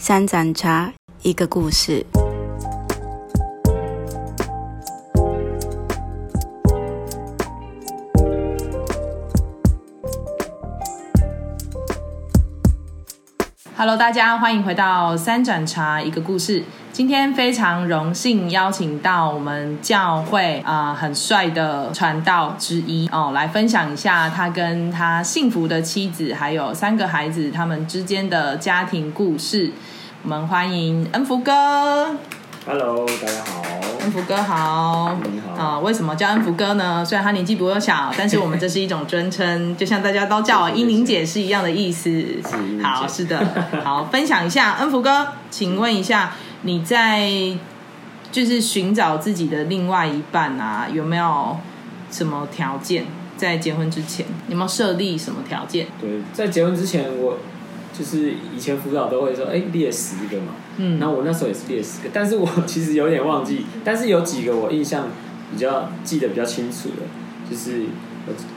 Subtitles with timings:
[0.00, 0.92] 三盏茶，
[1.22, 2.06] 一个故事。
[13.76, 16.62] Hello，大家欢迎回到三盏茶一个故事。
[16.98, 29.70] 今天非常荣幸邀请到我们教会啊、呃很帅的传道之一哦，来分享一下他跟他幸福的妻子还有三个孩子他们之间的家庭故事。
[30.24, 32.16] 我们欢迎恩福哥
[32.66, 33.62] ，Hello，大家好。
[34.00, 35.16] 恩福哥好。
[35.22, 37.04] 你好啊、为什么叫恩福哥呢？
[37.04, 42.24] 虽然他年纪比我小，但是我们这是一种尊称，就像大家都叫我英玲姐是一样的意思。
[42.82, 43.40] 好，是的，
[43.84, 47.56] 好，分享一下，恩福哥，请问一下，你在
[48.30, 51.56] 就是寻找自己的另外一半啊，有没有
[52.10, 53.06] 什么条件？
[53.36, 55.86] 在结婚之前，有没有设立什么条件？
[56.00, 57.38] 对，在结婚之前，我
[57.96, 60.54] 就是以前辅导都会说，哎、列十个嘛。
[60.80, 65.06] 嗯然后我那时候也是列十个，但是我其实有点忘记，但是有几个我印象
[65.52, 67.02] 比较记得比较清楚的，
[67.48, 67.84] 就是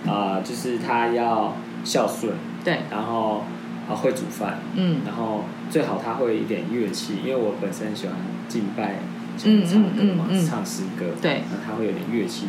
[0.08, 3.44] 啊、就是他要孝顺，对，然后
[3.90, 8.16] 啊会煮饭，嗯然后最好他会一点乐器，因为我本身喜欢
[8.48, 9.00] 敬拜，
[9.38, 12.48] 喜欢唱歌嘛，嗯嗯嗯嗯唱诗歌，对那他会有点乐器，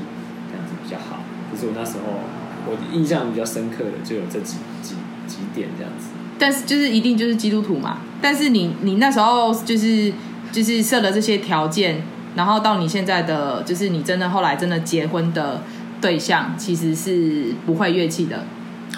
[0.51, 1.21] 这样子比较好。
[1.53, 2.21] 就是我那时候
[2.67, 4.95] 我印象比较深刻的就有这几几
[5.27, 6.09] 几点这样子。
[6.39, 7.99] 但是就是一定就是基督徒嘛。
[8.21, 10.13] 但是你你那时候就是
[10.51, 12.03] 就是设了这些条件，
[12.35, 15.63] 然后到你现在的就是你真的后来真的结婚的
[16.01, 18.45] 对象其实是不会乐器的。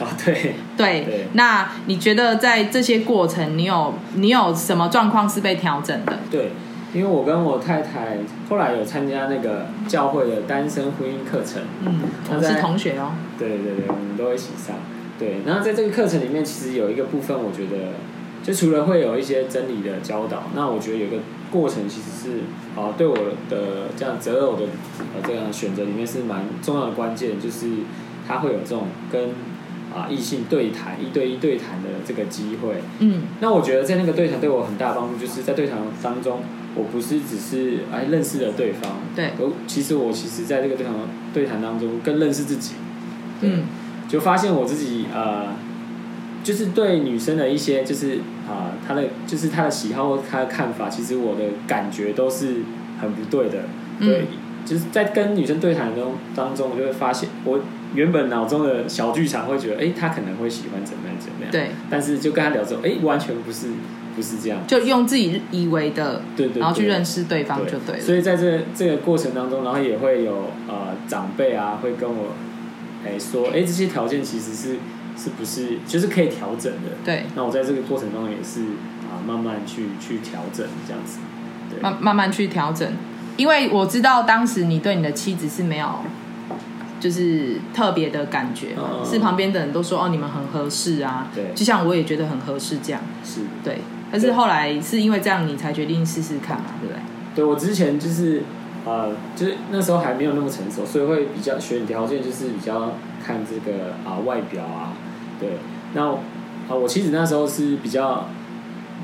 [0.00, 6.18] 哦，对，对，对那你觉得在这些过程，你有你有什么状况是被调整的？
[6.30, 6.50] 对，
[6.92, 13.12] 因为我跟我太太后来有参加那个教会的单身婚姻课程，嗯，我们是同学哦。
[13.38, 14.76] 对对对，我们都一起上。
[15.16, 17.92] 对，然后在这个课程里面，其实有一个部分，我觉得
[18.42, 21.18] 就除了会有一些真理的教导，那我觉得有一个
[21.52, 22.40] 过程其实是
[22.74, 23.14] 啊、对我
[23.48, 24.64] 的这样择偶的
[25.14, 27.68] 呃这样选择里面是蛮重要的关键，就是
[28.26, 29.30] 他会有这种跟
[29.94, 32.82] 啊异性对谈、一对一对谈的这个机会。
[32.98, 33.22] 嗯。
[33.40, 36.40] 那我觉得在那个对谈对我很大帮助，就是在对谈当中，
[36.74, 39.30] 我不是只是哎认识了对方，对。
[39.38, 40.94] 我其实我其实在这个对谈
[41.32, 42.74] 对谈当中更认识自己，
[43.42, 43.64] 嗯。
[44.06, 45.48] 就发现我自己呃，
[46.44, 52.56] 就是对女生的一些就是啊、她的就是她的喜好或她的看法，其实我的感觉都是
[53.00, 53.62] 很不对的，
[54.00, 54.06] 嗯。
[54.06, 54.26] 对，
[54.64, 57.60] 就是在跟女生对谈中当中，我就会发现我
[57.94, 63.68] 原本脑中的小剧场会觉得，哎、她可能会喜欢怎么样怎么样，对，但是就跟她聊之后，哎、完全不是
[64.16, 66.60] 不是这样，就用自己以为的，对对对。
[66.60, 68.00] 然后去认识对方就对了。
[68.00, 72.28] 所以在这这个过程当中，然后也会有呃长辈啊会跟我
[73.06, 74.76] 哎、说，哎、这些条件其实是
[75.16, 76.90] 是不是就是可以调整的。
[77.04, 78.62] 对，那我在这个过程中也是
[79.10, 81.18] 啊慢慢去去调整这样子。
[81.70, 82.88] 对，慢慢慢去调整，
[83.36, 85.88] 因为我知道当时你对你的妻子是没有，
[87.00, 93.40] 就是特别的感觉嘛，嗯是旁边的人都说哦你们很合适啊，对就像我也觉得很合适这样，是。
[93.62, 93.78] 对，
[94.10, 97.00] 但是后来是因为这样你才决定试试看嘛，对不对？
[97.34, 98.42] 对我之前就是
[98.84, 102.92] 呃，就是那时候还没有那么成熟，所以会比较选条件就是比较
[103.24, 104.92] 看这个啊、外表啊，
[105.40, 105.58] 对。
[105.94, 108.28] 那啊、我妻子那时候是比较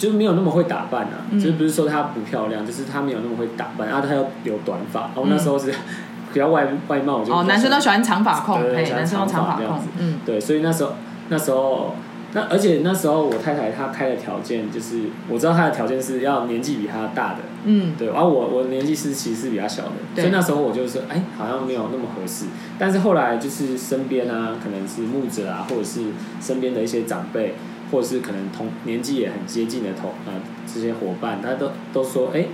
[0.00, 1.38] 就是没有那么会打扮啊，嗯。
[1.38, 5.70] 就是不是说她不漂亮，就是她没有那么会打扮，啊，她又有短发，然后那时候是
[6.32, 10.94] 比较外外貌，我就哦，男生都喜欢长发控，对男生都长发控嗯，对，所以那时候
[11.28, 11.94] 那时候
[12.32, 22.46] 那而且那时候我太太她开的条件就是我知道她的条件是要年纪比她大的，嗯，对，然后我我年纪是其实是比较小的，所以那时候我就说，哎，好像没有那么合适。
[22.78, 26.02] 但是后来就是身边啊，可能是牧者啊，或者是
[26.40, 27.56] 身边的一些长辈，
[27.90, 30.32] 或是可能同年纪也很接近的同呃
[30.72, 32.46] 这些伙伴，他都都说，哎，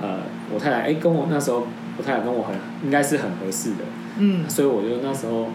[0.00, 0.18] 呃，
[0.52, 3.84] 我太太哎跟我那时候我太太跟我很应该是很合适的，
[4.18, 5.48] 嗯，所以我就那时候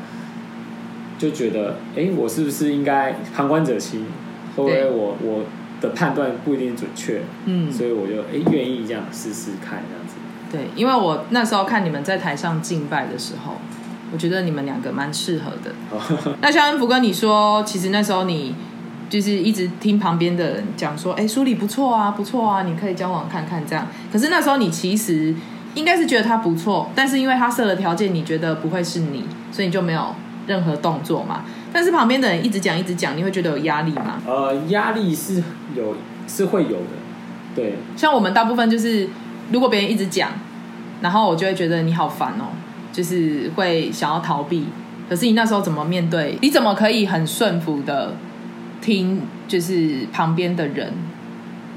[1.18, 4.06] 就觉得，哎，我是不是应该旁观者清？
[4.56, 5.44] 会不会我我
[5.80, 7.22] 的判断不一定准确？
[7.46, 10.16] 嗯，所以我就哎愿意这样试试看这样子。
[10.52, 13.54] 对，因为我那时候看你们在台上敬拜的时候，
[14.12, 16.34] 我觉得你们两个蛮适合的。
[16.42, 18.56] 那肖恩福哥你说，其实那时候你
[19.10, 23.88] 就是一直听旁边的人讲说，哎，书里不错啊，不错啊，你可以交往看看这样。
[24.14, 25.34] 可是那时候你其实
[25.76, 30.16] 应该是觉得他不错，但是因为他设的条件，你觉得不会是你，所以你就没有
[30.46, 31.42] 任何动作嘛。
[31.74, 34.22] 但是旁边的人一直讲一直讲，你会觉得有压力吗？
[34.26, 35.44] 呃，压力是
[35.76, 35.96] 有
[36.28, 36.98] 是会有的，
[37.56, 39.10] 对，像我们大部分就是，
[39.52, 40.30] 如果别人一直讲，
[41.02, 42.54] 然后我就会觉得你好烦哦，
[42.92, 44.66] 就是会想要逃避。
[45.08, 46.38] 可是你那时候怎么面对？
[46.42, 48.14] 你怎么可以很顺服的
[48.82, 50.94] 听，就是旁边的人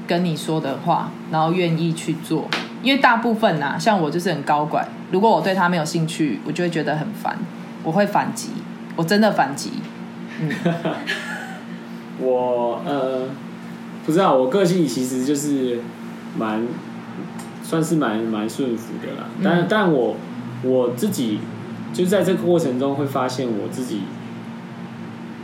[0.07, 2.47] 跟你说的话，然后愿意去做。
[2.81, 7.37] 因为大部分呐、像我就是很高拐，如果我对他没有兴趣，我就会觉得很烦，
[7.83, 8.49] 我会反击，
[8.95, 9.71] 我真的反击。
[10.41, 10.49] 嗯
[12.19, 13.29] 我呃
[14.05, 15.79] 不知道，我个性其实就是
[16.37, 16.67] 蛮
[17.63, 19.29] 算是蛮蛮顺服的啦。
[19.43, 20.15] 但、但我
[20.63, 21.39] 我自己
[21.93, 24.01] 就在这个过程中会发现我自己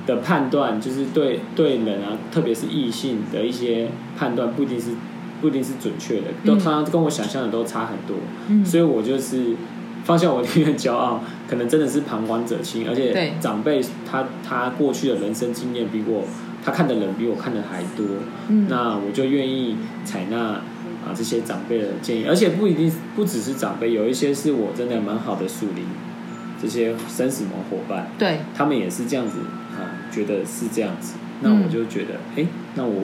[0.10, 4.92] 的判断，就是对对人啊，特别是异性的一些判断，不一定是
[5.40, 8.18] 不一定是准确的，都嗯常常跟我想象的都差很多。
[8.48, 8.66] 嗯。
[8.66, 9.56] 所以我就是
[10.04, 16.24] 放下我宁愿骄傲，可能真的是旁观者清，而且长辈他他过去的人生经验比我
[16.66, 18.06] 他看的人比我看的还多，
[18.50, 18.68] 嗯。
[18.70, 25.86] 那我就愿意采纳啊这些长辈的建议，而且不一定不只是长辈，有一些是我真的蛮好的树林，
[26.62, 29.59] 这些生死盟伙伴，对，他们也是这样子啊，
[30.12, 32.46] 觉得是这样子，那嗯我就觉得，哎、
[32.76, 33.02] 那我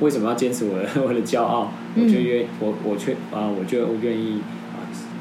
[0.00, 1.70] 为什么要坚持我的 我的骄傲？
[1.94, 4.40] 我嗯就愿我我却啊，我就我愿意
[4.72, 4.78] 啊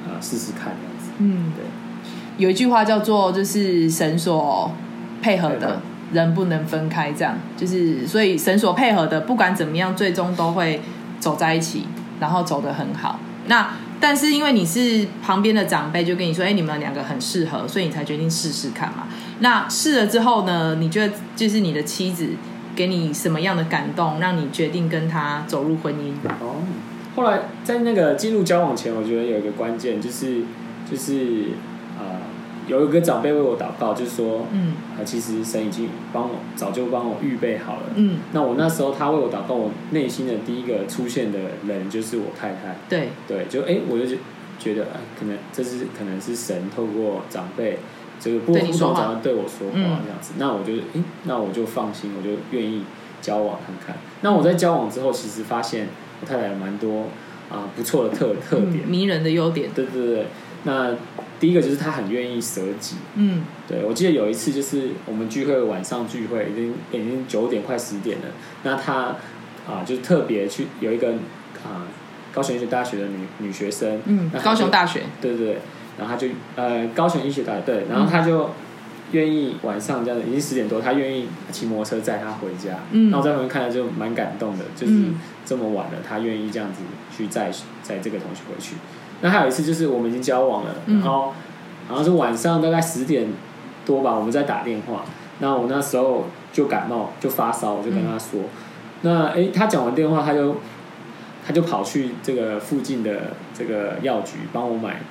[0.07, 4.71] 啊试试看这样子，嗯，对，有一句话叫做就是神所
[5.21, 5.81] 配合的。
[6.13, 10.79] 人不能分开，这样就是，所以神所配合的，不管怎么样，最终都会
[11.19, 11.85] 走在一起，
[12.21, 13.19] 然后走得很好。
[13.47, 19.09] 那但是因为你是旁边的长辈，就跟你说，哎、你们两个很适合，所以你才决定试试看嘛。
[19.39, 22.29] 那试了之后呢，你觉得就是你的妻子
[22.75, 26.13] 给你什么样的感动，让你决定跟他走入婚姻？
[26.41, 26.63] 哦，
[27.15, 30.41] 后来在那个进入交往前，我觉得有一个关键就是
[30.89, 31.45] 就是
[31.97, 32.21] 呃，
[32.67, 37.81] 有一个长辈为我祷告，就是说，嗯呃，其实神已经帮我早就帮我预备好了。
[37.95, 42.75] 嗯，那我那时候他为我祷告，我内心的第一个出现的人就是我太太。
[42.89, 44.05] 对，对，就哎、我就
[44.59, 47.79] 觉得哎，可能这是可能是神透过长辈
[48.19, 52.83] 这个不不同长辈对我说话嗯这样子，那我就哎、那我就放心，我就愿意
[53.21, 53.97] 交往看看。
[54.21, 55.87] 那我在交往之后，其实发现
[56.21, 57.07] 我太太有蛮多
[57.49, 58.83] 啊、不错的特特点。
[58.85, 60.25] 嗯迷人的优点，对对对，
[60.63, 60.95] 那
[61.39, 62.95] 第一个就是她很愿意舍己。
[63.15, 68.25] 嗯对，我记得有一次就是我们聚会晚上聚会，已经已经九点快十点了。
[68.63, 69.15] 那她
[69.67, 71.11] 啊、就特别去有一个
[71.65, 71.83] 啊、
[72.33, 75.57] 高雄医学大学的女女学生，嗯高雄大学，对对对，
[75.97, 78.49] 然后他就呃高雄医学大学对，然后他就
[79.11, 83.09] 愿意晚上这样子，已经十点多，他愿意骑摩托车载他回家，嗯。
[83.09, 85.15] 然后在旁边看了就蛮感动的，就是嗯
[85.45, 86.81] 这么晚了，他愿意这样子
[87.15, 87.49] 去载
[87.81, 88.75] 载这个同学回去。
[89.21, 90.99] 那还有一次就是我们已经交往了，嗯。
[91.01, 91.33] 然后
[91.87, 93.27] 好像是晚上大概十点
[93.85, 95.05] 多吧，我们在打电话，
[95.39, 98.41] 那我那时候就感冒就发烧，我就跟他说，
[99.03, 100.57] 那诶，他讲完电话他就
[101.47, 105.01] 他就跑去这个附近的这个药局帮我买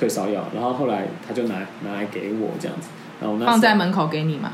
[0.00, 2.88] 退烧药，然后后来他就拿拿来给我这样子，
[3.20, 4.52] 然后我那放在门口给你嘛，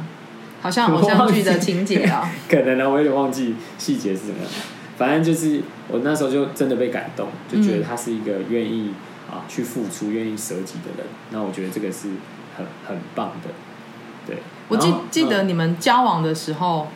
[0.60, 4.50] 好像偶像 剧的情节啊、 可能呢，我有点忘记细节是怎么样。
[4.96, 8.93] 反正就是我那时候就真的被感动，就觉得他是一个愿意
[9.31, 11.06] 啊去付出、愿意舍己的人。
[11.31, 12.08] 那我觉得这个是
[12.56, 13.50] 很很棒的。
[14.26, 14.38] 对，
[14.69, 16.88] 我记记得嗯你们交往的时候，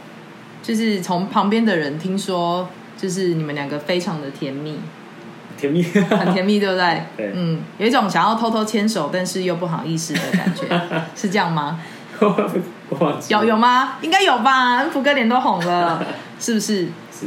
[0.62, 4.79] 就是从旁边的人听说，就是你们两个非常的甜蜜，
[5.61, 7.03] 甜蜜， 很甜蜜，对不对？
[7.17, 10.81] 对嗯，有一种想要偷偷牵手，但是又不好意思的感觉，
[11.15, 11.79] 是这样吗？
[13.29, 13.97] 有有吗？
[14.03, 14.77] 应该有吧？
[14.79, 16.05] 恩福哥脸都红了，
[16.39, 16.87] 是不是？
[17.12, 17.27] 是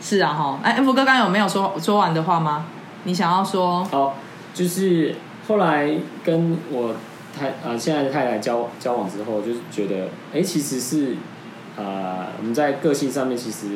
[0.00, 0.16] 是。
[0.16, 0.58] 是啊，哈。
[0.62, 2.64] 哎，恩福哥刚刚有没有说说完的话吗？
[3.04, 3.84] 你想要说？
[3.84, 4.16] 好，
[4.54, 5.14] 就是
[5.46, 5.92] 后来
[6.24, 6.94] 跟我
[7.38, 11.16] 太啊、现在的太太交交往之后，就是觉得，哎、其实是
[11.76, 13.66] 呃我们在个性上面其实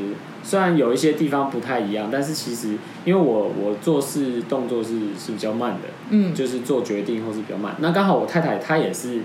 [0.43, 7.75] 虽然有一些地方不太一样，但是其实因为我我做事动作是是比较慢的，嗯就是做决定或是比较慢。
[7.79, 9.19] 那刚好我太太她也是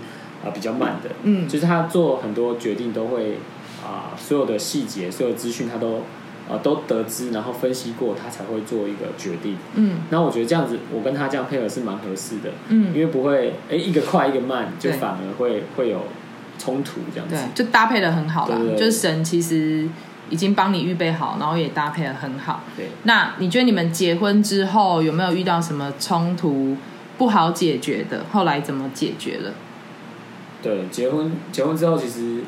[0.44, 3.38] 啊、呃比较慢的，嗯就是她做很多决定都会
[3.84, 6.02] 啊、所有的细节、所有资讯她都
[6.50, 9.58] 呃都得知，然后分析过，她才会做一个决定。
[9.76, 16.02] 嗯那我觉得这样子，我跟她这样配合是蛮合适的，嗯，因为不会哎、一个快一个慢，就反而会会有
[16.62, 17.36] 冲突这样子。
[17.36, 19.88] 对，就搭配的很好啦就是神其实
[20.30, 22.62] 已经帮你预备好，然后也搭配的很好。
[22.78, 26.78] 对那你觉得你们结婚之后有没有遇到什么冲突
[27.18, 28.24] 不好解决的？
[28.32, 29.54] 后来怎么解决了？
[30.62, 32.44] 对，结婚结婚之后，其实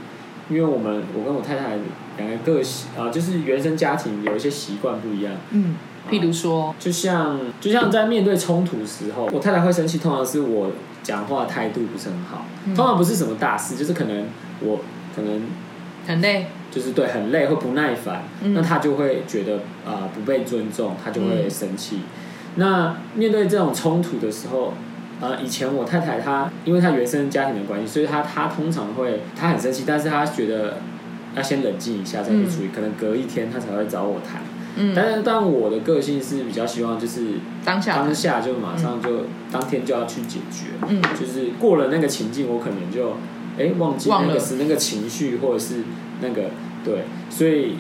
[0.50, 1.77] 因为我们我跟我太太
[2.17, 5.75] 两个个性啊、就是原生家庭有一些习惯不一样，嗯，
[6.12, 12.76] 譬如说，就像就像在面对冲突的时候，我太太会生气，通常是我讲话态度不是很好，嗯。
[12.76, 14.26] 通常不是什么大事，就是可能
[14.62, 14.80] 我
[15.16, 15.42] 可能
[16.06, 18.54] 很累，就是对很累或不耐烦，嗯。
[18.54, 22.00] 那她就会觉得啊、呃不被尊重，她就会嗯生气。
[22.56, 24.74] 那面对这种冲突的时候，
[25.22, 30.78] 呃，以前我太太她因为她原生家庭的关系，所以她她通常会她很生气，但是她觉得
[31.36, 34.42] 要先冷静一下再去处理，可能隔一天她才会找我谈。
[34.75, 34.94] 嗯。
[34.96, 37.22] 但是但我的个性是比较希望就是
[37.63, 41.01] 当下当下就马上就、当天就要去解决，嗯。
[41.20, 43.13] 就是过了那个情境，我可能就
[43.58, 45.84] 哎忘记那个是那个情绪或者是
[46.22, 46.51] 那个
[46.84, 47.75] 对，所以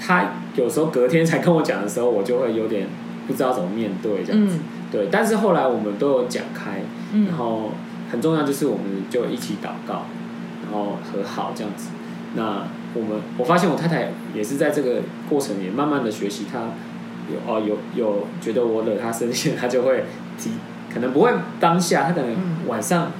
[0.00, 2.88] 他有时候隔天才跟我讲的时候，我就会有点
[3.26, 4.56] 不知道怎么面对这样子。
[4.56, 4.60] 嗯。
[4.90, 7.26] 对，但是后来我们都有讲开，嗯。
[7.26, 7.72] 然后
[8.10, 10.06] 很重要就是我们就一起祷告，
[10.62, 11.90] 然后和好这样子。
[12.36, 12.62] 那
[12.94, 16.60] 我们我发现我太太也是在这个过程也慢慢的学习，她
[17.28, 20.04] 有哦有有觉得我惹她生气，她就会
[20.38, 20.52] 提，
[20.92, 23.10] 可能不会当下，她可能嗯晚上，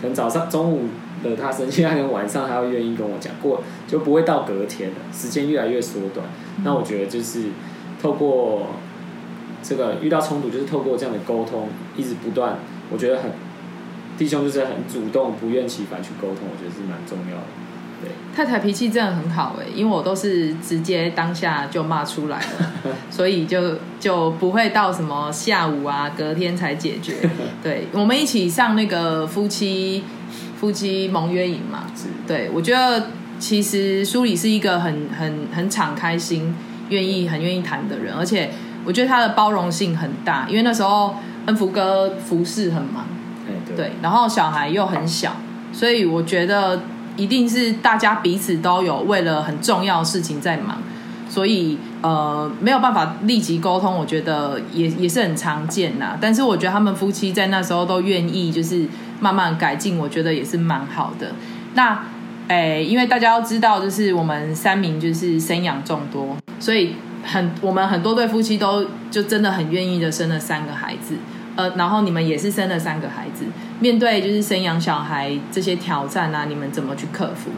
[0.00, 0.84] 可能早上中午
[1.24, 6.26] 惹她生气，她可能晚上她会愿意跟我讲过，就不会到隔天了，时间越来越缩短。
[6.62, 7.48] 那我觉得就是
[8.00, 8.68] 透过
[9.62, 12.58] 这个遇到冲突，就是透过这样的沟通，一直不断，
[12.92, 13.32] 我觉得很
[14.16, 17.46] 弟兄就是很主动、不厌其烦去沟通，我觉得是蛮重要的。
[18.04, 27.14] 对，太太脾气真的很好哎、因为我都是直接当下就骂出来了， 所以就就不会到什么下午啊，隔天才解决。
[27.62, 30.04] 对，我们一起上那个夫妻
[30.60, 31.86] 夫妻盟约营嘛，
[32.26, 33.08] 对我觉得
[33.38, 36.54] 其实苏里是一个很很很敞开心、
[36.90, 38.50] 愿意很愿意谈的人，而且
[38.84, 43.06] 我觉得他的包容性很大，因为那时候恩福哥服侍很忙。
[43.76, 45.36] 对，然后小孩又很小，
[45.72, 46.80] 所以我觉得
[47.16, 50.78] 一定是大家彼此都有为了很重要的事情在忙，
[51.28, 56.18] 所以呃没有办法立即沟通，我觉得也也是很常见呐。
[56.20, 58.86] 但是我觉得他们夫妻在那时候都愿意就是
[59.20, 61.32] 慢慢改进，我觉得也是蛮好的。
[61.74, 62.04] 那
[62.48, 66.94] 诶，因为大家都知道，就是我们三明就是生养众多，所以
[67.24, 71.14] 很我们很多对夫妻都就真的很愿意的生了三个孩子。
[71.56, 73.44] 呃，然后你们也是生了三个孩子，
[73.80, 77.50] 面对就是生养小孩这些挑战啊，你们怎么去克服？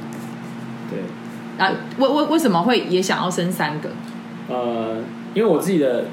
[0.91, 3.91] 对，啊，为为为什么会也想要生三个？
[4.49, 4.99] 呃，
[5.35, 6.07] 因为我自己的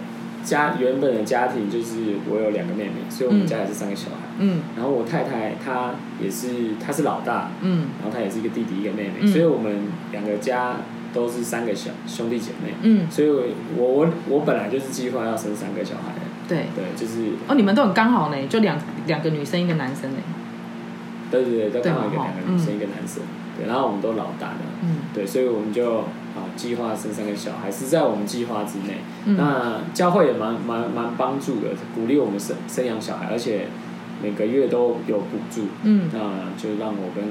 [0.43, 4.17] 家原本的家庭就是我有两个妹妹，所以我们嗯家也是三个小孩。
[4.39, 10.77] 嗯然后我太太她也是，她是老大，嗯然后她也是一个弟弟一个妹妹，嗯所以我们两个家
[11.13, 12.73] 都是三个小兄弟姐妹。
[12.81, 13.37] 嗯，所以我
[13.77, 16.67] 我我我本来就是计划要生三个小孩的，对。
[16.75, 20.17] 对，就是哦，你们都很刚好呢，就两两个女生一个男生呢。
[21.31, 23.23] 对对对，都刚好一个两个女生一个男生，
[23.57, 28.97] 对，然后我们都老大的，嗯对，所以我们就啊计划生三个小孩是在我们计划之内。
[29.25, 33.67] 嗯那教会也蛮蛮蛮帮助的，鼓励我们生生养小孩，而且
[34.21, 36.19] 每个月都有补助，嗯，那
[36.55, 37.23] 就让我跟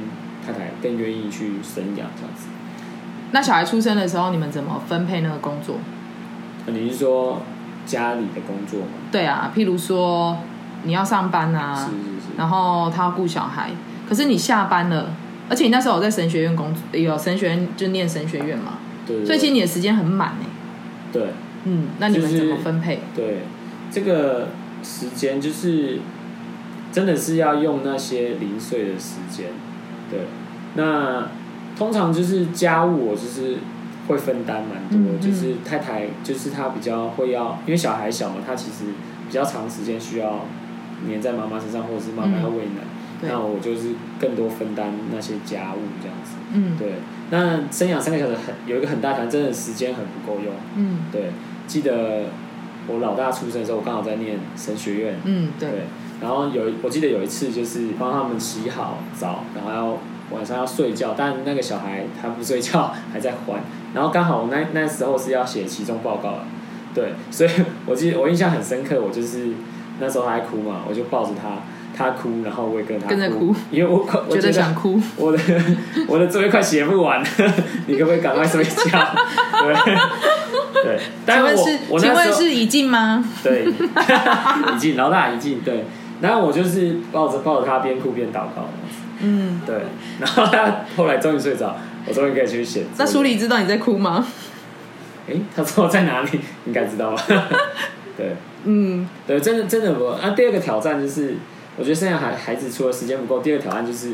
[0.44, 2.48] 太太更愿意去生养这样子。
[3.30, 5.76] 那小孩出生的时候，你们怎么分配那个工作？
[6.66, 7.42] 那你是说
[7.86, 8.86] 家里的工作吗？
[9.10, 10.38] 对啊，譬如说
[10.84, 13.70] 你要上班啊，是是是，然后他要顾小孩，
[14.08, 15.14] 可是你下班了，
[15.48, 20.46] 而且你那时候有在神学院工作，有神学院就念神学院嘛，对对所以其实你的时间很满哎。
[21.12, 21.28] 对
[21.64, 23.00] 嗯，那你们怎么分配？
[23.14, 23.42] 对，
[23.90, 24.48] 这个
[24.82, 26.00] 时间就是
[26.90, 29.48] 真的是要用那些零碎的时间，
[30.10, 30.20] 对，
[30.74, 31.28] 那
[31.76, 33.58] 通常就是家务我就是
[34.08, 38.92] 会分担蛮多，就是太太就是她比较会要，因为小孩小嘛，她其实
[39.26, 40.46] 比较长时间需要
[41.06, 42.82] 黏在妈妈身上，或者是妈妈要喂奶，
[43.20, 46.32] 对那我就是更多分担那些家务这样子。
[46.54, 46.94] 嗯对，
[47.30, 50.52] 那生养三个小时很有一个很大团，真的时间很不够用。
[50.76, 51.30] 嗯对，
[51.66, 52.24] 记得
[52.88, 55.16] 我老大出生的时候，我刚好在念神学院。
[55.24, 55.78] 嗯，对对，，
[56.20, 59.98] 然后有我记得有一次就是帮他们洗好澡，然后要
[60.32, 63.62] 晚上要睡觉，但那个小孩他不睡觉，还在还。
[63.94, 66.44] 然后刚好我那那时候是要写期中报告了，
[66.94, 67.50] 对，所以
[67.86, 69.48] 我记得我印象很深刻，我就是
[70.00, 71.58] 那时候还哭嘛，我就抱着他。
[71.94, 74.98] 他哭，然后我也跟他跟着哭，因为我我觉得想哭。
[75.14, 75.38] 我的
[76.08, 77.22] 我的作业快写不完，
[77.86, 79.14] 你可不可以赶快睡觉？
[79.60, 81.54] 对对，但是
[81.90, 83.22] 我请问是请我那时候问是已进吗？
[83.44, 85.84] 对，已经老大已经对，
[86.22, 88.70] 然后我就是抱着抱着他边哭边祷告，
[89.22, 89.76] 嗯，对，
[90.20, 91.76] 然后他后来终于睡着，
[92.06, 92.84] 我终于可以去写。
[92.98, 94.26] 那书里知道你在哭吗？
[95.28, 96.40] 哎，他说在哪里？
[96.66, 97.22] 应该知道吧？
[98.16, 100.14] 对嗯对，真的真的不。
[100.22, 101.36] 那、第二个挑战就是，
[101.76, 104.12] 我觉得现在孩孩子除了时间不够，第二个挑战就是，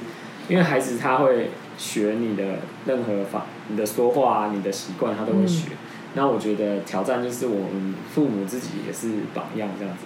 [0.48, 2.44] 因为孩子他会学你的
[2.86, 5.70] 任何法，你的说话啊，你的习惯他都会学。
[6.14, 10.04] 那我觉得挑战就是我们父母自己也是榜样这样子。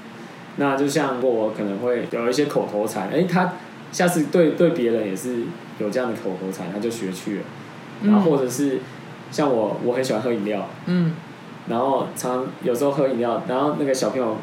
[0.57, 3.53] 那就像我可能会有一些口头禅，哎，他
[3.93, 5.43] 下次对对别人也是
[5.79, 7.43] 有这样的口头禅，他就学去了。
[8.03, 8.81] 然后或者是
[9.31, 11.15] 像我，我很喜欢喝饮料，嗯
[11.69, 14.39] 然后常常有时候喝饮料，然后那个小朋友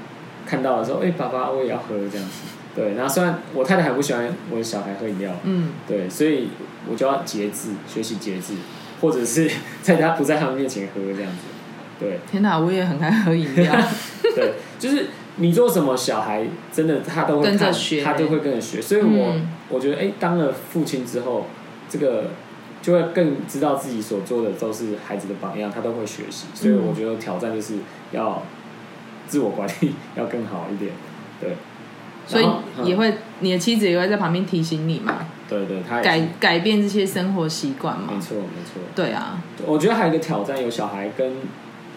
[0.45, 2.43] 看到的时候，哎、爸爸我也要喝这样子。
[2.73, 6.49] 对，然后虽然我太太很不喜欢我的小孩喝饮料，嗯对，所以
[6.89, 8.53] 我就要节制，学习节制，
[9.01, 9.51] 或者是
[9.81, 11.39] 在他不在他们面前喝这样子。
[11.99, 13.75] 对天哪，我也很爱喝饮料。
[14.33, 15.07] 对，就是
[15.39, 18.81] 你做什么，小孩真的他都会看跟着学他都会跟着学。
[18.81, 21.45] 所以我、嗯我觉得，哎、当了父亲之后，
[21.89, 22.31] 这个
[22.81, 26.47] 就会更知道自己所做的都是孩子的榜样，他都会学习。
[26.53, 27.75] 所以嗯我觉得挑战就是
[28.11, 28.41] 要
[29.27, 30.91] 自我管理要更好一点，
[31.39, 31.55] 对。
[32.27, 32.47] 所以
[32.87, 38.21] 也会，你的妻子也会在旁边提醒你嘛，对对，他改改变这些生活习惯嘛没。
[38.21, 38.81] 错没错。
[38.95, 41.33] 对啊，我觉得还有一个挑战，有小孩跟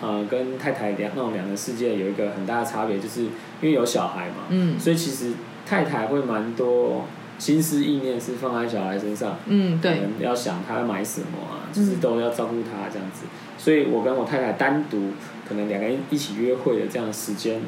[0.03, 3.31] 呃跟太太两那种两个世界有一个很大的差别，就是因
[3.63, 5.33] 为有小孩嘛，嗯所以其实
[5.65, 7.07] 太太会蛮多
[7.39, 13.25] 心思意念是放在小孩身上，嗯，对，可能要想他要买什么啊，就是都要照顾他这样子。
[13.57, 15.13] 所以我跟我太太单独
[15.49, 17.61] 可能两个人一起约会的这样的时间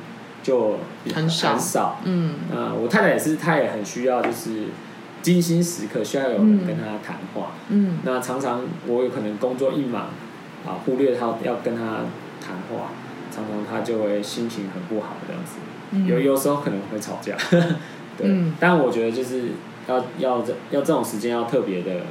[0.42, 0.78] 就
[1.14, 2.00] 很少很少。
[2.04, 4.64] 嗯呃我太太也是，她也很需要就是
[5.22, 7.52] 精心时刻需要有人跟她谈话。
[7.68, 10.08] 嗯那常常我有可能工作一忙
[10.66, 12.00] 啊，忽略他要跟他
[12.44, 12.90] 谈话，
[13.34, 15.52] 常常他就会心情很不好这样子。
[15.92, 17.34] 嗯，有有时候可能会吵架，
[18.18, 18.26] 对。
[18.26, 19.50] 嗯但我觉得就是
[19.88, 22.02] 要要这要这种时间要特别的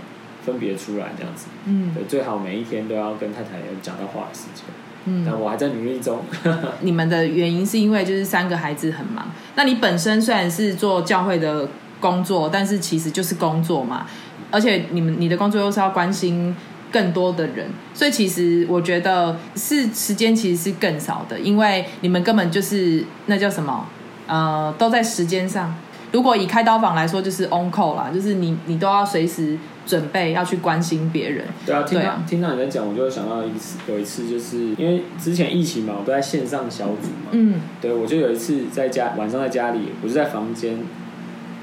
[0.45, 1.47] 分别出来这样子。
[1.65, 4.65] 嗯对，最好每一天都要跟太太有讲到话的时间。
[5.05, 6.19] 嗯但我还在努力中。
[6.81, 9.25] 你们的原因是因为就是三个孩子很忙，
[9.55, 11.67] 那你本身虽然是做教会的
[11.99, 14.05] 工作，但是其实就是工作嘛，
[14.49, 16.55] 而且你们你的工作又是要关心
[16.93, 23.85] 更多的人，所以其实我觉得是时间其实是更少的，因为你们根本就是那叫什么
[24.27, 25.75] 呃都在时间上。
[26.11, 31.43] 如果以开刀房来说，就是 on call 啦，就是你你都要随时准备要去关心别人。
[31.65, 40.77] 对啊，听到、听到你在讲，我就想到一次，有一次就是因为之前疫情嘛，我都在线上小组嘛，嗯对我就有一次在家晚上在家里，我就在房间，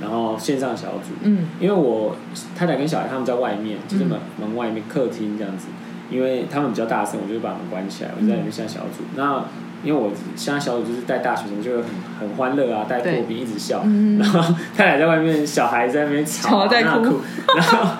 [0.01, 1.47] 然后线上小组，嗯。
[1.61, 2.17] 因为我
[2.57, 5.67] 太太跟小孩他们在外面，就是门、门外面客厅这样子，
[6.11, 9.05] 因为他们比较大声，我就把门关起来，我就在里面下小组。
[9.17, 9.45] 那
[9.83, 11.87] 因为我现在小组就是带大学生，就会很
[12.21, 14.19] 很欢乐啊，带破冰一直笑，嗯。
[14.19, 17.03] 然后太太在外面，小孩在那边吵、在哭。
[17.03, 17.21] 哭，
[17.57, 17.97] 然后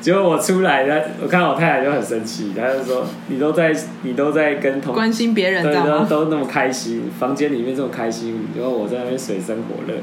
[0.00, 5.74] 结果我出来，他我看到我太太就很生气，她就说你都在你都在跟同关心别人，对？
[5.74, 9.94] 都都那么开心，房间里面这么开心，然后我在那边水深火热，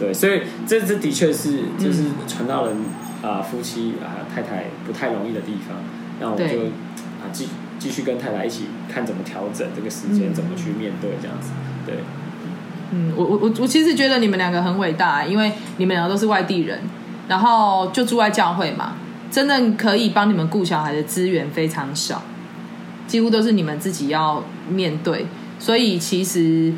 [0.00, 2.76] 对，所以这这的确是就是传道人
[3.22, 5.76] 啊、夫妻啊、太太不太容易的地方，
[6.18, 6.44] 那我就
[7.22, 10.34] 啊继继续跟太太一起看怎么调整这个时间，嗯。
[10.34, 11.50] 怎么去面对这样子，
[11.84, 11.96] 对，
[12.92, 16.78] 嗯，我我我我其实觉得你们两个很伟大，因为你们两个都是外地人，
[17.28, 18.94] 然后就住在教会嘛，
[19.30, 22.22] 真正可以帮你们顾小孩的资源非常少，
[23.06, 25.26] 几乎都是你们自己要面对，
[25.58, 26.72] 所以其实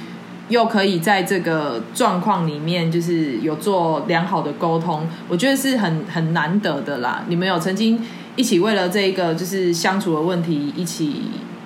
[0.52, 7.24] 又可以在这个状况里面，就是有做良好的沟通，我觉得是很很难得的啦。
[7.26, 8.00] 你们有曾经
[8.36, 11.22] 一起为了这一个就是相处的问题一起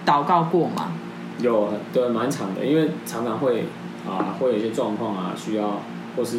[0.06, 0.92] 祷告过吗？
[1.40, 3.66] 有很对蛮长的，因为常常会
[4.08, 5.82] 啊会有一些状况啊需要，
[6.16, 6.38] 或是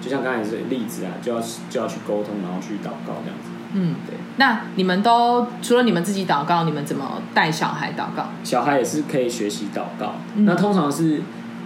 [0.00, 4.16] 就像刚才这个例子啊，就要就要去沟通，然后去祷告这样子，嗯，对。
[4.36, 8.28] 那你们都除了你们自己祷告，你们怎么带小孩祷告？
[8.42, 10.14] 小孩也是可以学习祷告。
[10.36, 11.20] 嗯那通常是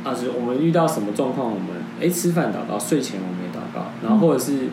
[0.04, 1.68] 啊，是我们遇到什么状况，我们
[2.00, 4.68] 哎吃饭祷告，睡前我们也祷告，然后或者是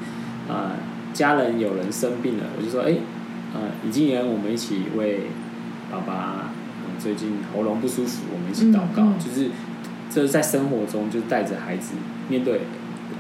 [0.50, 0.74] 啊
[1.13, 2.96] 家人有人生病了，我就说哎
[3.54, 5.28] 呃已经人我们一起为
[5.92, 9.50] 爸爸、嗯最近喉咙不舒服，我们一起祷告，嗯嗯就是
[10.10, 11.94] 这是在生活中就带着孩子
[12.28, 12.58] 面对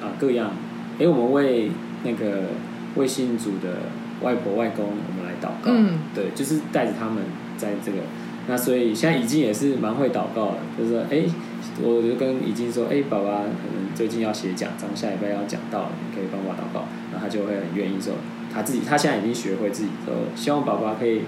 [0.01, 0.51] 啊各样，
[0.99, 1.71] 哎我们为
[2.03, 2.49] 那个
[2.95, 3.77] 为信主的
[4.21, 7.23] 外婆外公我们来祷告，嗯对，就是带着他们
[7.57, 7.99] 在这个。
[8.49, 11.23] 那所以现在已经也是蛮会祷告了，就是说，哎、
[11.81, 18.13] 我就跟已经说，哎、爸爸可能最近要写讲章，下礼拜要讲到了，你可以帮我祷告，然后他就会很愿意说，
[18.53, 21.21] 他自己他现在已经学会自己说，希望爸爸可以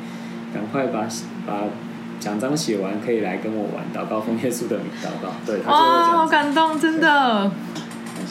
[0.53, 1.07] 赶快把
[1.45, 1.63] 把
[2.19, 7.51] 讲章写完，可以来跟我玩祷告，奉耶稣的名祷告，对，他就会这哇，好，感动，真的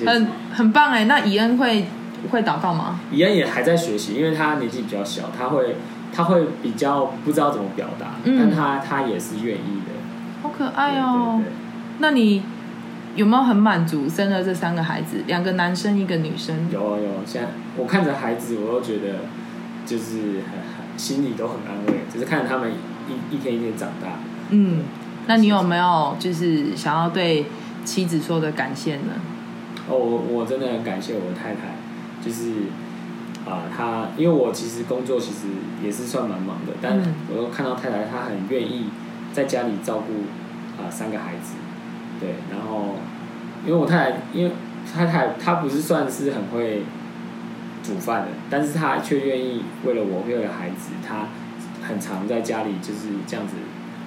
[0.06, 1.06] 很很棒哎。
[1.06, 1.87] 那以恩会
[2.30, 3.00] 会祷告吗？
[3.11, 5.76] 怡恩也还在学习，因为他年纪比较小，他会
[6.14, 9.92] 他会比较不知道怎么表达，嗯但他他也是愿意的。
[10.42, 11.50] 好可爱哦对对。
[11.50, 11.69] 对
[12.00, 12.42] 那你
[13.14, 16.68] 有没有很满足生了这三个孩子，两个男生一个女生？
[16.72, 19.20] 有有，现在我看着孩子，我都觉得
[19.84, 20.16] 就是
[20.50, 22.72] 很很心里都很安慰，只是看着他们
[23.08, 24.18] 一一天一天长大。
[24.50, 24.84] 嗯，
[25.26, 27.46] 那你有没有就是想要对
[27.84, 29.12] 妻子说的感谢呢？
[29.88, 31.76] 哦，我我真的很感谢我的太太，
[32.24, 32.52] 就是
[33.44, 35.48] 啊、她因为我其实工作其实
[35.82, 38.86] 也是算蛮忙的，但嗯我又看到太太她很愿意
[39.32, 41.54] 在家里照顾啊、三个孩子，
[42.20, 42.96] 对，然后
[43.66, 44.52] 因为我太太，因为
[44.94, 46.83] 太太她不是算是很会
[47.83, 51.28] 煮饭的，但是她却愿意为了我，为了孩子，她
[51.87, 53.54] 很常在家里就是这样子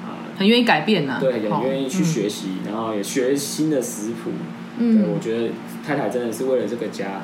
[0.06, 4.32] 啊、很愿意改变呐、对，也哦愿意去学习，然后也学新的食谱。
[4.78, 5.52] 对，嗯我觉得
[5.86, 7.21] 太太真的是为了这个家，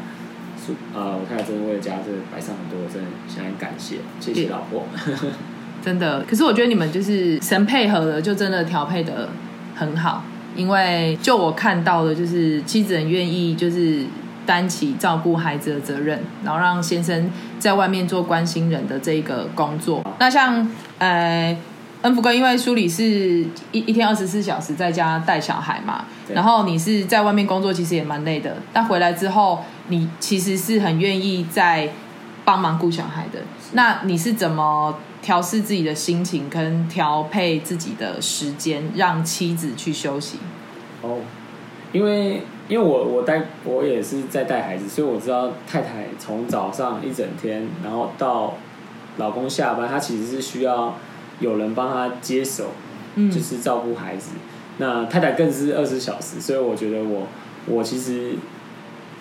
[0.57, 4.85] 是呃，我太太真的为了家，真的摆上很多，真的想很感谢，谢谢老婆。
[5.83, 6.23] 真的。
[6.23, 9.29] 可是我觉得你们就是神配合的，就真的调配的
[9.75, 10.23] 很好。
[10.55, 14.05] 因为就我看到的，就是妻子很愿意就是
[14.45, 20.03] 担起照顾孩子的责任，然后让先生在外面做关心人的这个工作。
[20.19, 21.57] 那像呃。
[22.01, 23.03] 恩福哥，因为书里是
[23.73, 28.55] 一一天二十四小时在家带小孩嘛，然后你是在外面工作，其实也蛮累的。
[28.71, 31.89] 但回来之后，你其实是很愿意在
[32.45, 33.41] 帮忙顾小孩的。
[33.73, 40.37] 那你是怎么调试自己的心情，跟调配自己的时间，让妻子去休息？
[41.01, 41.19] 哦，
[41.91, 48.55] 因为因为我我带我也是在带孩子，所以我知道太太从早上一整天，然后到
[49.17, 50.95] 老公下班，她其实是需要
[51.39, 52.71] 有人帮她接手，
[53.15, 54.31] 嗯就是照顾孩子。
[54.77, 57.27] 那太太更是二十小时，所以我觉得我
[57.65, 58.35] 我其实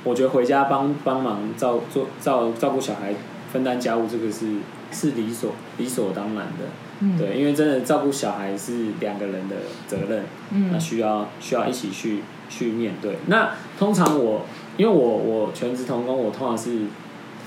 [0.04, 3.14] 我觉得回家帮帮忙照做照照顾小孩，
[3.52, 4.46] 分担家务，这个是
[4.90, 6.66] 是理所理所当然的。
[7.00, 9.54] 嗯对，因为真的照顾小孩是两个人的
[9.86, 13.18] 责任，嗯那需要需要一起去去面对。
[13.26, 14.46] 那通常我
[14.76, 16.86] 因为我我全职童工，我通常是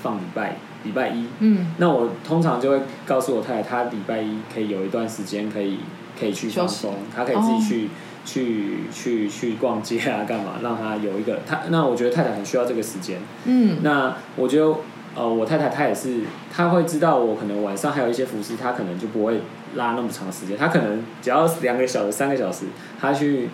[0.02, 5.80] 放礼拜礼拜一，嗯那我通常就会告诉我太太，她礼拜一可以有一段时间可以
[6.18, 7.88] 可以去放松，她可以自己去、
[8.24, 11.60] 去去去逛街啊，干嘛，让她有一个她。
[11.68, 13.18] 那我觉得太太很需要这个时间。
[13.44, 14.74] 嗯那我觉得
[15.14, 16.20] 呃，我太太她也是，
[16.50, 19.42] 她会知道我可能晚上还有一些服饰，她可能就不会
[19.74, 22.64] 拉那么长时间，她可能只要两个小时、三个小时，
[23.00, 23.50] 她去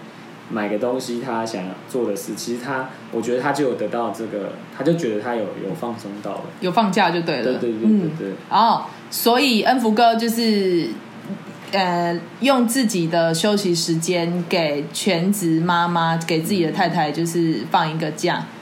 [0.51, 6.41] 买个东西，她想做的事，其实她，我觉得她就有得到这个，她就觉得她有有放松到了。
[6.61, 7.45] 有放假就对了。
[7.45, 10.89] 对对对对嗯对，哦，所以恩福哥就是
[11.73, 18.37] 呃，用自己的休息时间给全职妈妈，给自己的太太就是放一个假。
[18.39, 18.58] 嗯，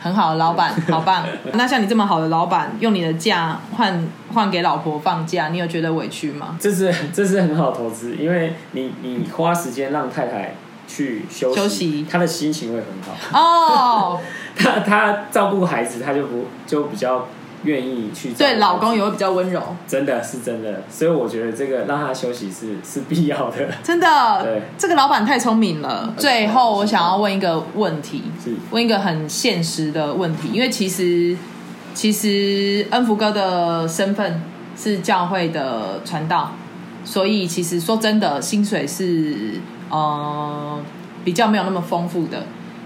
[0.00, 1.24] 很好的老板， 好棒。
[1.52, 6.56] 那像你这么好的老板，用你的假换换给老婆放假，你有觉得委屈吗？
[6.60, 10.54] 这是这是很好的投资，因为你你花时间让太太
[10.86, 13.40] 去休息，休息她的心情会很好。
[13.40, 14.20] 哦，
[14.56, 17.28] 她她照顾孩子，她就不就比较
[17.64, 23.56] 愿意去对，老公也会比较温柔，真的是真的，所以我觉得这个让他休息是是必要的。
[23.82, 26.12] 真的对，这个老板太聪明了。
[26.16, 31.36] 最后，我想要问一个问题，是问一个很现实的问题，因为其实
[31.94, 34.42] 其实恩福哥的身份
[34.76, 36.52] 是教会的传道，
[37.04, 40.78] 所以其实说真的，薪水是呃
[41.24, 42.42] 比较没有那么丰富的。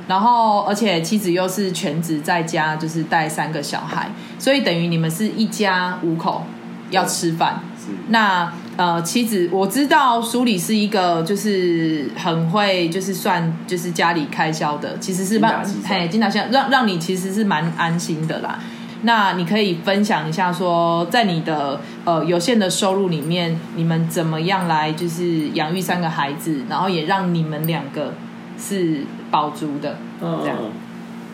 [0.09, 6.44] 然后，而且妻子又是全职在家，就是带三个小孩，所以等于你们是一家五口
[6.90, 7.61] 要吃饭。
[7.79, 18.59] 是那呃，妻子我知道书里是一个就是很会就是算就是家里开销的，其实是让精打细算嘿精打细算，让让你其实是蛮安心的啦。
[19.03, 28.14] 那你可以分享一下说，在你的呃有限的收入里面，你们怎么样来就是养育三个孩子，然后也让你们两个
[28.59, 30.59] 是保足的，嗯这样。
[30.61, 30.71] 嗯，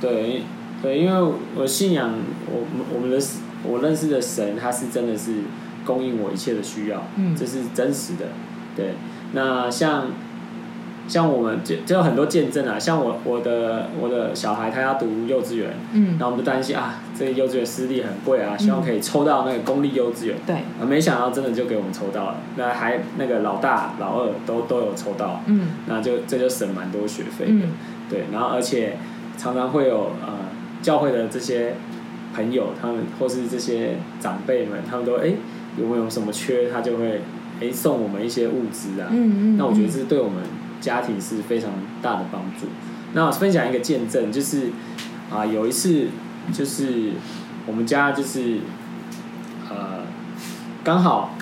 [0.01, 0.43] 对
[0.83, 2.13] 对，因为我信仰
[2.47, 3.19] 我我们的
[3.63, 5.33] 我认识的神，他是真的是
[5.87, 7.35] 供应我一切的需要，嗯。
[7.35, 8.27] 这是真实的。
[8.77, 8.95] 对，
[9.33, 10.09] 那像
[11.07, 16.17] 像我们就就有很多见证啊，像我我的我的小孩他要读幼稚园，嗯。
[16.19, 20.37] 然，后我们就担心啊，这个幼稚园私立很贵啊，希望可以抽到那个公立幼稚园。
[20.47, 25.69] 对，啊，没想到真的就给我们抽到了，那还那个老大、老二都都有抽到，嗯。
[25.87, 27.63] 那就这就省蛮多学费的，嗯。
[28.09, 28.97] 对，然后而且
[29.37, 30.39] 常常会有呃
[30.83, 31.75] 教会的这些
[32.35, 35.33] 朋友，他们或是这些长辈们，他们都哎、
[35.79, 37.21] 有没有什么缺，他就会
[37.61, 39.91] 哎、送我们一些物资啊，嗯嗯，那我觉得嗯。
[39.91, 40.43] 这是对我们
[40.85, 41.71] 家庭是非常
[42.03, 42.67] 大的帮助。
[43.15, 44.69] 那我分享一个见证，就是
[45.33, 46.09] 啊、有一次
[46.53, 47.13] 就是
[47.67, 48.59] 我们家就是
[49.71, 50.03] 呃
[50.85, 51.35] 刚好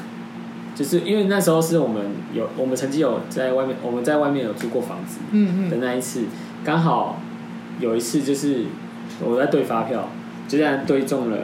[0.76, 6.24] 就是因为那时候是我们有我们曾经有在外面我们在外面有租过房子的嗯的那一次，
[6.64, 7.20] 刚好
[7.80, 8.66] 有一次就是
[9.20, 10.08] 我在对发票，
[10.46, 11.36] 就这样对中了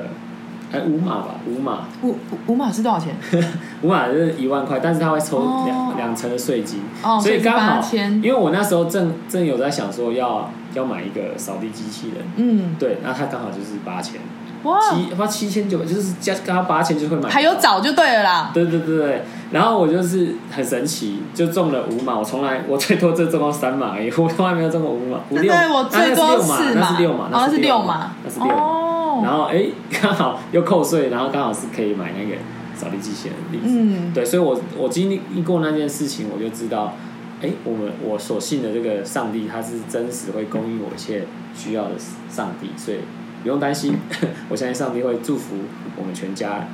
[0.70, 2.16] 哎五码吧五码五五
[2.48, 3.16] 五码是多少钱？
[3.82, 6.80] 五码就是一万块，但是他会抽哦两两成的税金。
[7.02, 14.20] 哦，所以刚好，8000因为我那时候正正有在想说要要买一个扫地机器人，嗯，对，那他刚好就是八千，
[14.64, 18.50] 哇，七花七千九，就是加刚好八千就会买，还有，找就对了啦。
[18.52, 28.87] 对对对对，然后我就是很神奇，就中了五码，我从来我最多就中到三码而已，我从来没有中过五码，五六，对对，我最多四那是六码，哦，那是六码，那是六码，
[29.18, 29.66] 哦，然后哎
[30.00, 32.36] 刚好又扣税，然后刚好是可以买那个
[32.74, 33.78] 扫地机器人的例子。
[33.80, 36.94] 嗯，对，所以我我经历过那件事情，我就知道，
[37.42, 41.92] 哎，我们我所信的这个上帝，他是真实会供应我一切需要的
[42.30, 42.98] 上帝，所以
[43.42, 43.94] 不用担心，
[44.48, 45.56] 我相信上帝会祝福
[45.96, 46.66] 我们全家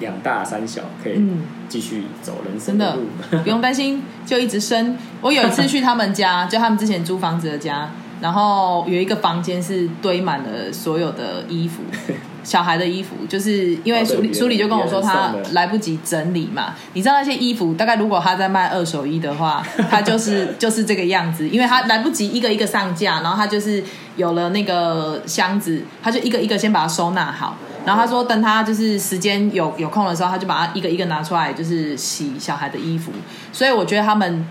[0.00, 3.02] 两大三小，可以嗯继续走人生的路。
[3.42, 4.96] 不用担心，就一直生。
[5.20, 11.82] 我有一次去他们家， 就他们之前租房子的家，然后有一个房间是堆满了所有的衣服，
[12.42, 16.74] 小孩的衣服，就是因为哦对别人苏里就跟我说他来不及整理嘛。
[16.94, 23.82] 你知道那些衣服，大概如果他在卖二手衣的话，他就是 就是这个样子，因为他来不及一个一个上架，然后他就是
[24.16, 27.56] 有了那个箱子，他就一个一个先把它收纳好。
[27.84, 33.12] 然后他说，等他就是时间有有空的时候，他就把它一个一个拿出来，就是洗小孩的衣服。
[33.52, 34.44] 所以我觉得他们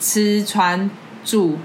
[0.00, 0.90] 吃穿
[1.24, 1.56] 住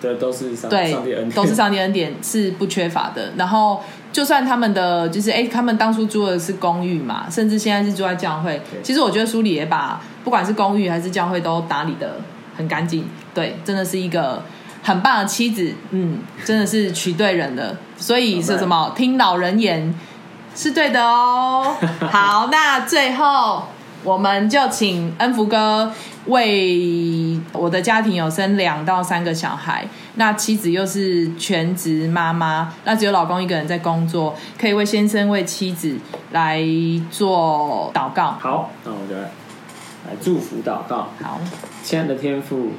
[0.00, 3.32] 这都是上对上帝恩典，都是上帝恩典，是不缺乏的。
[3.36, 3.82] 然后
[4.12, 8.60] 就算他们的就是哎，他们当初租的是公寓嘛，甚至现在是住在教会。
[8.82, 12.16] 其实我觉得书里也把不管是公寓还是教会都打理的
[12.56, 14.42] 很干净，对，真的是一个
[14.82, 17.76] 很棒的妻子，嗯，真的是娶对人了。
[17.96, 18.92] 所以是什么？
[18.96, 19.94] 听老人言
[20.54, 21.76] 是对的哦。
[22.10, 23.64] 好，那最后
[24.02, 25.92] 我们就请恩福哥
[26.26, 35.96] 为我的家庭有生两到三个小孩，那妻子又是全职妈妈，那只有老公一个人在工作，可以为先生为妻子
[36.32, 36.62] 来
[37.10, 38.38] 做祷告。
[38.40, 41.10] 好，那我就来祝福祷告。
[41.22, 41.40] 好，
[41.82, 42.70] 亲爱的天父，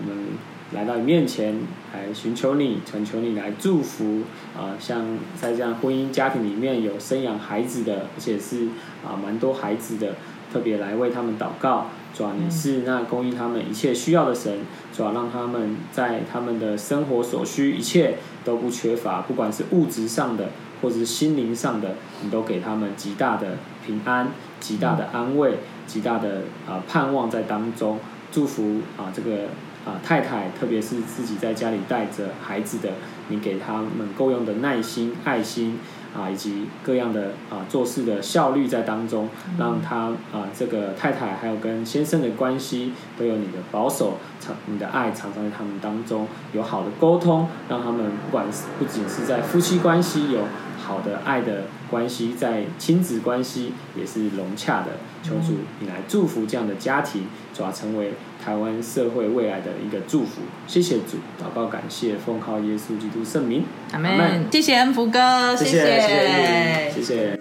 [0.00, 0.26] 我们
[0.72, 1.54] 来到你面前，
[1.92, 4.22] 来寻求你，恳求你来祝福
[4.56, 5.04] 啊、像
[5.40, 8.66] 在这样婚姻家庭里面有生养孩子的，而且是
[9.04, 10.14] 啊蛮多孩子的，
[10.52, 11.86] 特别来为他们祷告。
[12.14, 14.60] 主啊，你是那供应他们一切需要的神，
[14.92, 20.48] 主啊，让他们在他们的生活所需一切都不缺乏，不管是物质上的
[20.82, 27.98] 或者是心灵上的，你都给他们极大的平安、极大的安慰、极大的啊、盼望在当中。
[28.30, 29.44] 祝福啊这个
[29.86, 32.94] 啊太太，特别是自己在家里带着孩子的，
[33.28, 35.78] 你给他们够用的耐心、爱心
[36.16, 50.40] 啊，以及各样的啊做事的效率在当中，让他啊这个太太还有跟先生的关系都有你的保守，常你的爱常常在他们当中有好的沟通，让他们不管是不仅是在夫妻关系有
[50.88, 54.92] 好的爱的关系，在亲子关系也是融洽的。
[55.22, 60.40] 求主你来祝福这样的家庭，主要成为台湾社会未来的一个祝福。
[60.66, 64.46] 谢谢主，祷告感谢，奉靠耶稣基督圣名，阿门。
[64.50, 67.37] 谢谢恩福哥，谢谢谢谢